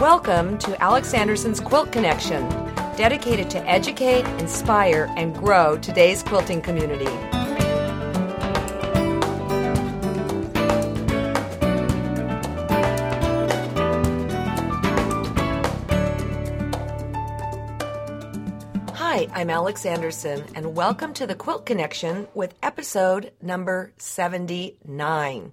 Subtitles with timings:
[0.00, 2.48] Welcome to Alex Anderson's Quilt Connection,
[2.96, 7.04] dedicated to educate, inspire, and grow today's quilting community.
[18.94, 25.52] Hi, I'm Alex Anderson, and welcome to the Quilt Connection with episode number 79.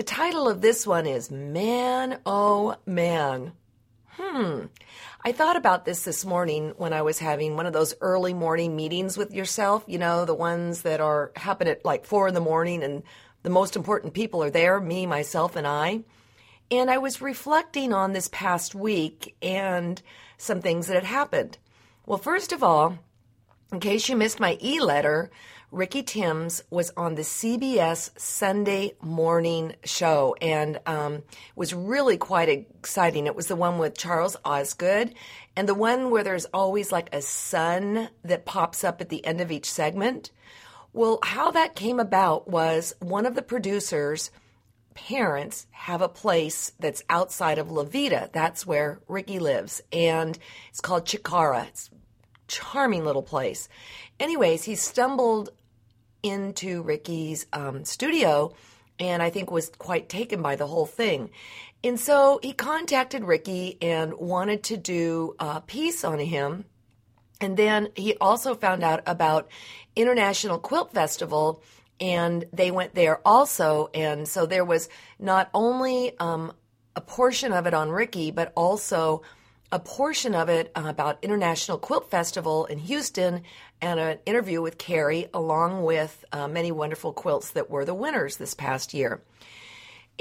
[0.00, 3.52] The title of this one is Man, Oh Man.
[4.12, 4.62] Hmm.
[5.22, 8.74] I thought about this this morning when I was having one of those early morning
[8.74, 12.40] meetings with yourself, you know, the ones that are happen at like four in the
[12.40, 13.02] morning and
[13.42, 16.00] the most important people are there, me, myself, and I.
[16.70, 20.00] And I was reflecting on this past week and
[20.38, 21.58] some things that had happened.
[22.06, 23.00] Well, first of all,
[23.72, 25.30] in case you missed my e letter,
[25.70, 31.22] Ricky Tims was on the CBS Sunday morning show and um,
[31.54, 33.26] was really quite exciting.
[33.26, 35.14] It was the one with Charles Osgood
[35.54, 39.40] and the one where there's always like a sun that pops up at the end
[39.40, 40.32] of each segment.
[40.92, 44.32] Well, how that came about was one of the producers'
[44.94, 48.28] parents have a place that's outside of La Veta.
[48.32, 49.80] That's where Ricky lives.
[49.92, 50.36] And
[50.68, 51.68] it's called Chikara.
[51.68, 51.90] It's
[52.50, 53.68] charming little place.
[54.18, 55.50] Anyways, he stumbled
[56.22, 58.52] into Ricky's um, studio
[58.98, 61.30] and I think was quite taken by the whole thing.
[61.82, 66.66] And so he contacted Ricky and wanted to do a piece on him.
[67.40, 69.48] And then he also found out about
[69.96, 71.62] International Quilt Festival
[71.98, 73.88] and they went there also.
[73.94, 76.52] And so there was not only um,
[76.96, 79.22] a portion of it on Ricky, but also
[79.72, 83.42] a portion of it uh, about International Quilt Festival in Houston
[83.80, 88.36] and an interview with Karey, along with uh, many wonderful quilts that were the winners
[88.36, 89.22] this past year.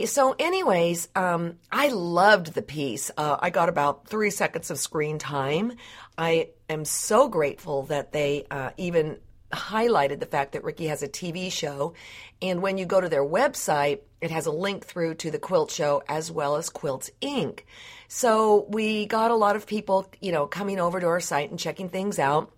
[0.06, 3.12] So, anyways, um, I loved the piece.
[3.18, 5.74] Uh, I got about three seconds of screen time.
[6.18, 9.18] I am so grateful that they uh, even
[9.52, 11.94] highlighted the fact that Ricky has a TV show.
[12.42, 15.72] And when you go to their website, it has a link through to the quilt
[15.72, 17.62] show as well as Quilts Inc.
[18.08, 21.60] So we got a lot of people, you know, coming over to our site and
[21.60, 22.52] checking things out,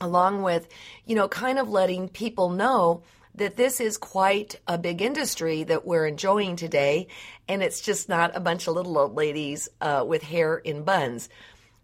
[0.00, 0.68] along with,
[1.04, 3.02] you know, kind of letting people know
[3.34, 7.08] that this is quite a big industry that we're enjoying today.
[7.48, 11.28] And it's just not a bunch of little old ladies uh, with hair in buns.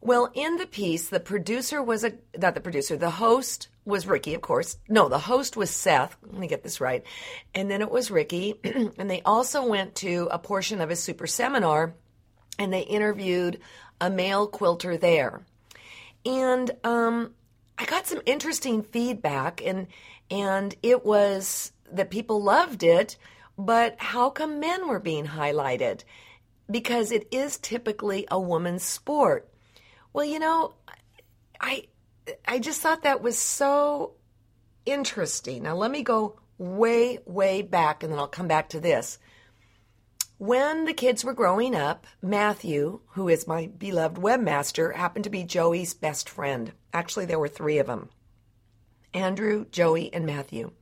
[0.01, 4.35] Well, in the piece, the producer was a, not the producer, the host was Ricky,
[4.35, 4.77] of course.
[4.89, 6.17] No, the host was Seth.
[6.23, 7.05] Let me get this right.
[7.55, 8.55] And then it was Ricky.
[8.65, 11.95] and they also went to a portion of his super seminar
[12.59, 13.61] and they interviewed
[14.01, 15.43] a male quilter there.
[16.25, 17.35] And um,
[17.79, 19.89] I got some interesting feedback, and
[20.31, 23.17] and it was that people loved it,
[23.59, 26.05] but how come men were being highlighted?
[26.71, 29.49] Because it is typically a woman's sport.
[30.13, 30.75] Well, you know,
[31.61, 31.87] I
[32.47, 34.15] I just thought that was so
[34.87, 35.65] interesting.
[35.65, 39.19] Now, let me go way, way back and then I'll come back to this.
[40.39, 45.45] When the kids were growing up, Matthew, who is my beloved webmaster, happened to be
[45.45, 46.73] Joey's best friend.
[46.93, 48.11] Actually, there were three of them
[49.15, 50.73] Andrew, Joey, and Matthew.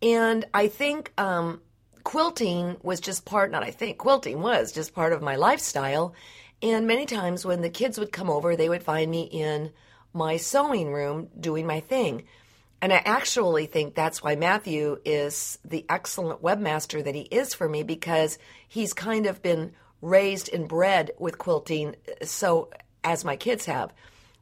[0.00, 1.60] And I think um,
[2.04, 6.14] quilting was just part, not I think, quilting was just part of my lifestyle.
[6.62, 9.70] And many times when the kids would come over, they would find me in
[10.12, 12.24] my sewing room doing my thing.
[12.80, 17.68] And I actually think that's why Matthew is the excellent webmaster that he is for
[17.68, 22.70] me because he's kind of been raised and bred with quilting, so
[23.02, 23.92] as my kids have.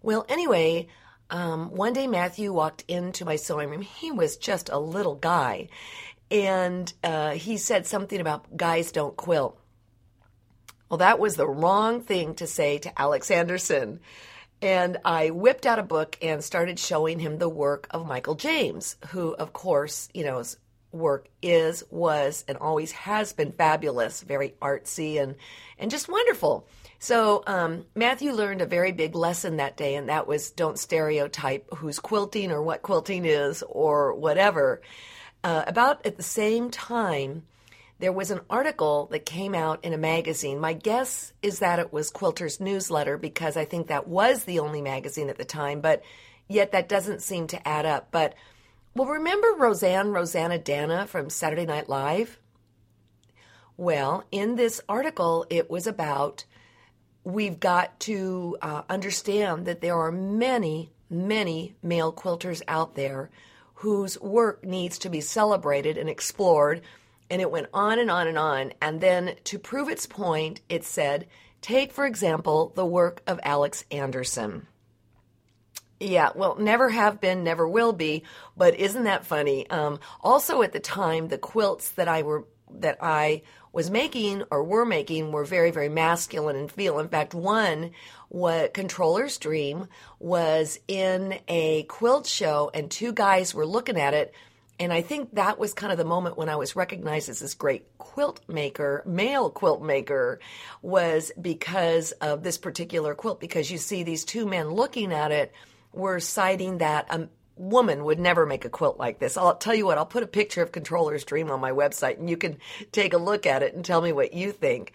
[0.02, 0.88] Well, anyway,
[1.30, 3.80] um, one day Matthew walked into my sewing room.
[3.82, 5.68] He was just a little guy,
[6.30, 9.58] and uh, he said something about guys don't quilt.
[10.90, 14.00] Well, that was the wrong thing to say to Alex Anderson.
[14.62, 18.96] And I whipped out a book and started showing him the work of Michael James,
[19.08, 20.56] who, of course, you know, his
[20.92, 25.34] work is, was, and always has been fabulous, very artsy and,
[25.78, 26.66] and just wonderful.
[26.98, 31.68] So um, Matthew learned a very big lesson that day, and that was don't stereotype
[31.76, 34.80] who's quilting or what quilting is or whatever.
[35.44, 37.42] Uh, about at the same time,
[37.98, 40.60] there was an article that came out in a magazine.
[40.60, 44.82] My guess is that it was Quilter's newsletter because I think that was the only
[44.82, 46.02] magazine at the time, but
[46.46, 48.08] yet that doesn't seem to add up.
[48.10, 48.34] But,
[48.94, 52.38] well, remember Roseanne Roseannadanna from Saturday Night Live?
[53.78, 56.44] Well, in this article, it was about
[57.24, 63.30] we've got to uh, understand that there are many, many male quilters out there
[63.74, 66.82] whose work needs to be celebrated and explored
[67.30, 68.72] and it went on and on and on.
[68.80, 71.26] And then to prove its point, it said,
[71.60, 74.66] Take, for example, the work of Alex Anderson.
[75.98, 78.24] Yeah, well, never have been, never will be.
[78.56, 79.68] But isn't that funny?
[79.70, 84.64] Um, also, at the time, the quilts that I were that I was making or
[84.64, 86.98] were making were very, very masculine in feel.
[86.98, 87.92] In fact, one
[88.28, 89.88] what Controller's Dream
[90.18, 94.34] was in a quilt show, and two guys were looking at it.
[94.78, 97.54] And I think that was kind of the moment when I was recognized as this
[97.54, 100.38] great quilt maker, male quilt maker,
[100.82, 103.40] was because of this particular quilt.
[103.40, 105.52] Because you see these two men looking at it
[105.92, 109.36] were citing that a woman would never make a quilt like this.
[109.36, 112.28] I'll tell you what, I'll put a picture of Controller's Dream on my website and
[112.28, 112.58] you can
[112.92, 114.92] take a look at it and tell me what you think.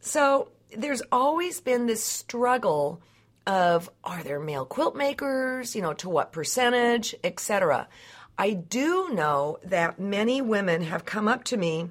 [0.00, 3.02] So there's always been this struggle
[3.46, 7.88] of are there male quilt makers, you know, to what percentage, etc.
[8.38, 11.90] I do know that many women have come up to me,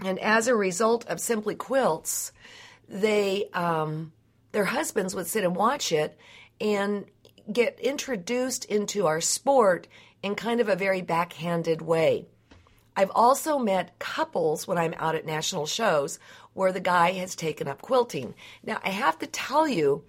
[0.00, 2.32] and as a result of Simply Quilts,
[2.88, 4.12] they um,
[4.50, 6.18] their husbands would sit and watch it
[6.60, 7.04] and
[7.50, 9.86] get introduced into our sport
[10.22, 12.26] in kind of a very backhanded way.
[12.96, 16.18] I've also met couples when I'm out at national shows
[16.52, 18.34] where the guy has taken up quilting.
[18.64, 20.04] Now, I have to tell you,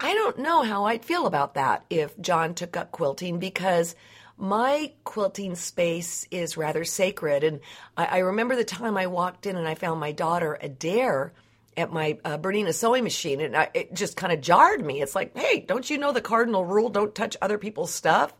[0.00, 3.94] I don't know how I'd feel about that if John took up quilting because
[4.38, 7.44] my quilting space is rather sacred.
[7.44, 7.60] And
[7.96, 11.32] I, I remember the time I walked in and I found my daughter Adair
[11.76, 15.00] at my uh, Bernina sewing machine, and I, it just kind of jarred me.
[15.00, 16.88] It's like, hey, don't you know the cardinal rule?
[16.88, 18.34] Don't touch other people's stuff.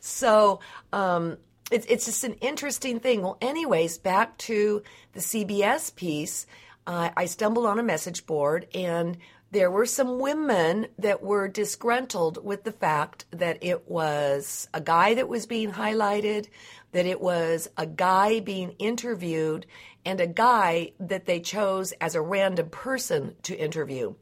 [0.00, 0.60] So
[0.92, 1.38] um,
[1.70, 3.22] it's it's just an interesting thing.
[3.22, 4.82] Well, anyways, back to
[5.14, 6.46] the CBS piece.
[6.86, 9.16] Uh, I stumbled on a message board, and
[9.52, 15.12] there were some women that were disgruntled with the fact that it was a guy
[15.12, 16.48] that was being highlighted,
[16.92, 19.66] that it was a guy being interviewed,
[20.06, 24.14] and a guy that they chose as a random person to interview.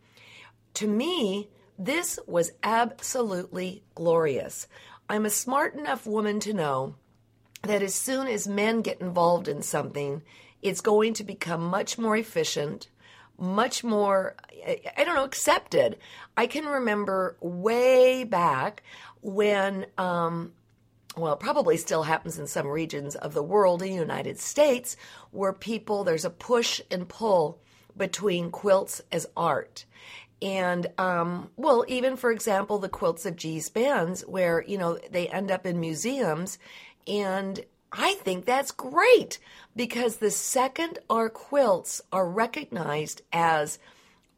[0.75, 1.49] To me,
[1.79, 4.67] this was absolutely glorious.
[5.09, 6.97] I'm a smart enough woman to know
[7.62, 10.23] that as soon as men get involved in something,
[10.61, 12.88] it's going to become much more efficient,
[13.41, 14.37] much more,
[14.97, 15.99] I don't know, accepted.
[16.37, 18.83] I can remember way back
[19.23, 20.53] when um,
[21.17, 24.97] well, it probably still happens in some regions of the world in the United States
[25.33, 27.61] where people, there's a push and pull
[27.97, 29.85] between quilts as art.
[30.41, 35.29] And, um, well, even for example, the quilts of Gee's Bends, where, you know, they
[35.29, 36.59] end up in museums.
[37.07, 37.61] And
[37.93, 39.39] I think that's great
[39.75, 43.79] because the second our quilts are recognized as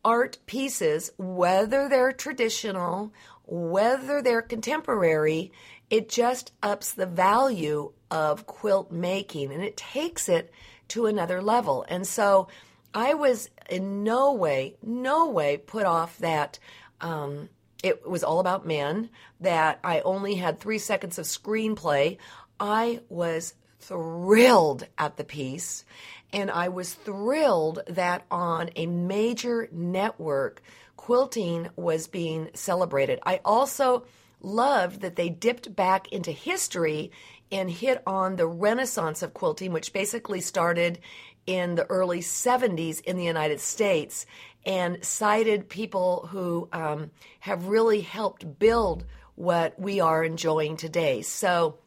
[0.04, 3.12] art pieces, whether they're traditional,
[3.44, 5.52] whether they're contemporary,
[5.90, 10.50] it just ups the value of quilt making and it takes it
[10.88, 11.84] to another level.
[11.88, 12.48] And so
[12.94, 16.58] I was in no way, no way put off that
[17.00, 17.48] um,
[17.82, 19.10] it was all about men,
[19.40, 22.18] that I only had three seconds of screenplay.
[22.58, 25.84] I was thrilled at the piece,
[26.32, 30.62] and I was thrilled that on a major network,
[30.96, 33.18] quilting was being celebrated.
[33.24, 34.04] I also
[34.40, 37.10] loved that they dipped back into history
[37.50, 40.98] and hit on the renaissance of quilting, which basically started
[41.46, 44.26] in the early 70s in the United States,
[44.64, 47.10] and cited people who um,
[47.40, 51.20] have really helped build what we are enjoying today.
[51.22, 51.78] So,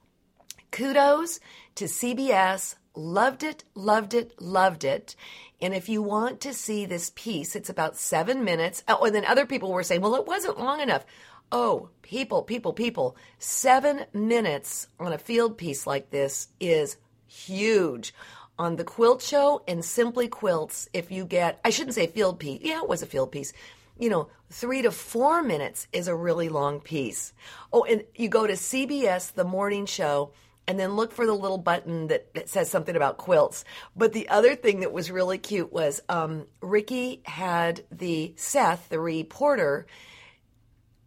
[0.75, 1.39] kudos
[1.75, 2.75] to CBS.
[2.95, 5.15] Loved it, loved it, loved it.
[5.61, 8.83] And if you want to see this piece, it's about seven minutes.
[8.87, 11.05] Oh, and then other people were saying, well, it wasn't long enough.
[11.51, 13.15] Oh, people, people, people.
[13.39, 18.13] Seven minutes on a field piece like this is huge.
[18.59, 22.61] On the quilt show and Simply Quilts, if you get, I shouldn't say field piece,
[22.61, 23.53] yeah, it was a field piece.
[23.97, 27.33] You know, three to four minutes is a really long piece.
[27.71, 30.31] Oh, and you go to CBS, the morning show,
[30.67, 33.63] and then look for the little button that, that says something about quilts.
[33.95, 38.99] But the other thing that was really cute was um, Ricky had the Seth, the
[38.99, 39.85] reporter,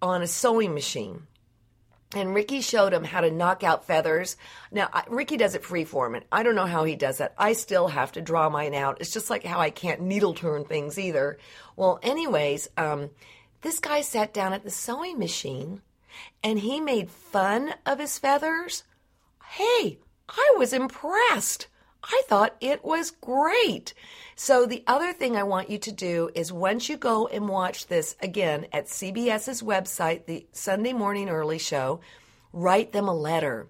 [0.01, 1.27] on a sewing machine.
[2.15, 4.39] And Ricky showed him how to knock out feathers.
[4.73, 7.35] Now, Ricky does it freeform, and I don't know how he does that.
[7.37, 8.99] I still have to draw mine out.
[9.01, 11.39] It's just like how I can't needle turn things either.
[11.77, 13.11] Well, anyways, um,
[13.61, 15.83] this guy sat down at the sewing machine
[16.43, 18.85] and he made fun of his feathers.
[19.53, 21.69] Hey, I was impressed.
[22.05, 23.95] I thought it was great.
[24.37, 27.87] So, the other thing I want you to do is once you go and watch
[27.87, 32.01] this again at CBS's website, the Sunday Morning Early Show,
[32.53, 33.69] write them a letter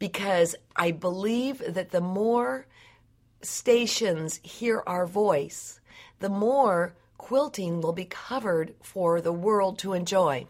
[0.00, 2.66] because I believe that the more
[3.40, 5.80] stations hear our voice,
[6.18, 10.48] the more quilting will be covered for the world to enjoy.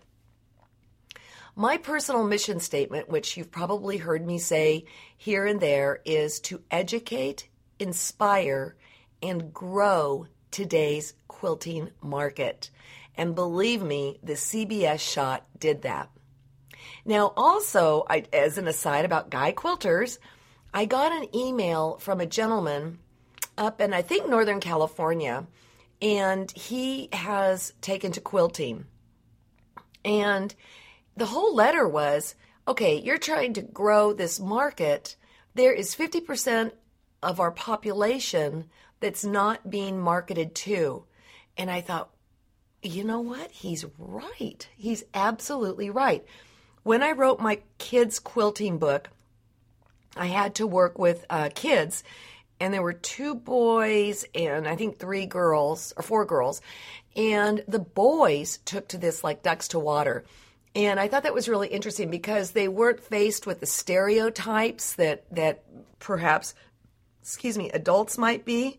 [1.61, 4.87] My personal mission statement, which you've probably heard me say
[5.19, 8.77] here and there, is to educate, inspire,
[9.23, 12.71] and grow today's quilting market.
[13.15, 16.09] And believe me, the CBS shot did that.
[17.05, 20.17] Now, also, I, as an aside about guy quilters,
[20.73, 23.01] I got an email from a gentleman
[23.59, 25.47] up in, I think, Northern California,
[26.01, 28.87] and he has taken to quilting.
[30.07, 30.55] And
[31.21, 32.35] the whole letter was
[32.67, 35.17] okay, you're trying to grow this market.
[35.55, 36.73] There is 50%
[37.23, 41.05] of our population that's not being marketed to.
[41.59, 42.09] And I thought,
[42.83, 43.51] you know what?
[43.51, 44.67] He's right.
[44.79, 46.25] He's absolutely right.
[46.85, 49.11] When I wrote my kids' quilting book,
[50.17, 52.03] I had to work with uh, kids,
[52.61, 56.63] and there were two boys and I think three girls or four girls.
[57.15, 60.25] And the boys took to this like ducks to water.
[60.75, 65.25] And I thought that was really interesting because they weren't faced with the stereotypes that
[65.35, 65.65] that
[65.99, 66.55] perhaps
[67.23, 68.79] excuse me, adults might be.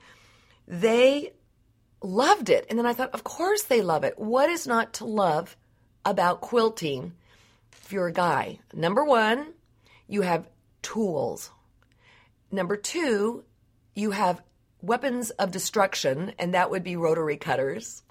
[0.68, 1.34] They
[2.02, 2.66] loved it.
[2.70, 4.18] And then I thought, of course they love it.
[4.18, 5.56] What is not to love
[6.06, 7.14] about quilting
[7.72, 8.60] if you're a guy?
[8.74, 9.54] Number 1,
[10.08, 10.50] you have
[10.82, 11.52] tools.
[12.52, 13.44] Number 2,
[13.96, 14.42] you have
[14.82, 18.04] weapons of destruction, and that would be rotary cutters.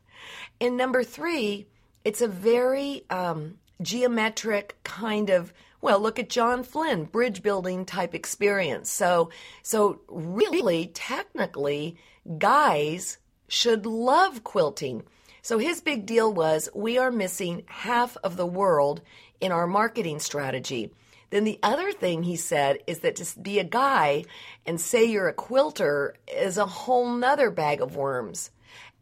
[0.61, 1.67] And number 3,
[2.05, 8.15] it's a very um, geometric kind of well look at john flynn bridge building type
[8.15, 8.91] experience.
[8.91, 9.31] So
[9.63, 11.97] so really technically
[12.39, 13.19] guys
[13.49, 15.03] should love quilting.
[15.43, 19.01] So his big deal was we are missing half of the world
[19.41, 20.93] in our marketing strategy.
[21.31, 24.25] Then the other thing he said is that to be a guy
[24.67, 28.51] and say you're a quilter is a whole nother bag of worms.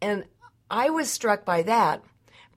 [0.00, 0.24] And
[0.70, 2.04] i was struck by that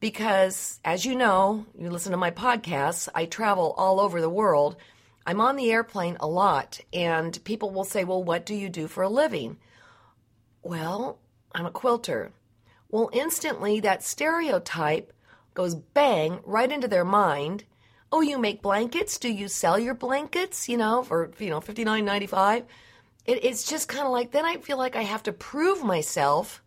[0.01, 4.75] because, as you know, you listen to my podcasts, I travel all over the world.
[5.25, 8.87] I'm on the airplane a lot, and people will say, Well, what do you do
[8.87, 9.57] for a living?
[10.63, 11.19] Well,
[11.53, 12.31] I'm a quilter.
[12.89, 15.13] Well, instantly that stereotype
[15.53, 17.63] goes bang right into their mind.
[18.11, 19.19] Oh, you make blankets?
[19.19, 20.67] Do you sell your blankets?
[20.67, 22.65] You know, for you know, fifty nine ninety five.
[23.25, 26.63] It, it's just kind of like then I feel like I have to prove myself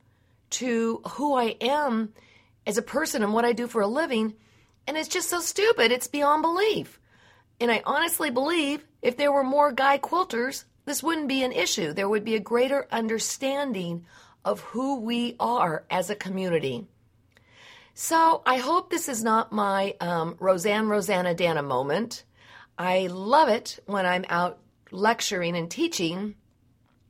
[0.50, 2.14] to who I am
[2.66, 4.34] as a person and what I do for a living.
[4.86, 5.92] And it's just so stupid.
[5.92, 7.00] It's beyond belief.
[7.60, 11.92] And I honestly believe if there were more guy quilters, this wouldn't be an issue.
[11.92, 14.04] There would be a greater understanding
[14.44, 16.86] of who we are as a community.
[17.94, 22.24] So I hope this is not my um, Roseanne Roseannadanna moment.
[22.76, 24.58] I love it when I'm out
[24.90, 26.34] lecturing and teaching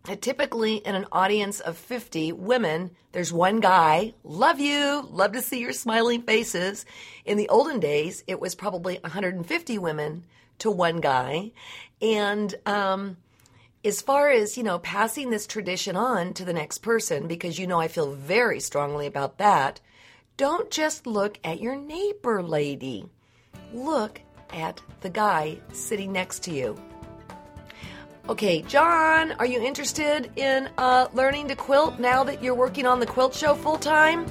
[0.04, 4.12] typically in an audience of 50 women, there's one guy.
[4.22, 5.06] Love you.
[5.10, 6.84] Love to see your smiling faces.
[7.24, 10.24] In the olden days, it was probably 150 women
[10.58, 11.52] to one guy.
[12.02, 13.16] And um,
[13.84, 17.66] as far as, you know, passing this tradition on to the next person, because you
[17.66, 19.80] know I feel very strongly about that,
[20.36, 23.06] don't just look at your neighbor lady.
[23.72, 24.20] Look
[24.52, 26.76] at the guy sitting next to you.
[28.26, 32.98] Okay, John, are you interested in uh, learning to quilt now that you're working on
[32.98, 34.24] the quilt show full time?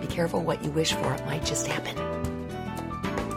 [0.00, 1.98] Be careful what you wish for, it might just happen.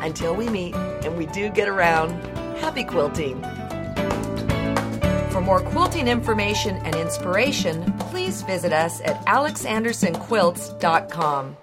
[0.01, 2.11] Until we meet and we do get around,
[2.59, 3.41] happy quilting.
[5.31, 11.57] For more quilting information and inspiration, please visit us at alexandersonquilts.com.